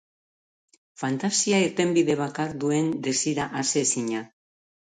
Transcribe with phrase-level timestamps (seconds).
[1.01, 4.25] Fantasia irtenbide bakar duen desira aseezina.